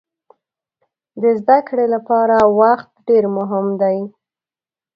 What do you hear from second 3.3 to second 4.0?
مهم دی.